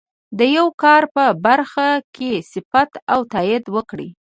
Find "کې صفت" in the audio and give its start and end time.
2.15-2.91